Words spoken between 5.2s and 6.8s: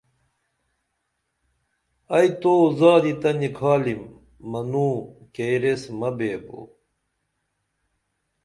کیر ایس مہ بیبو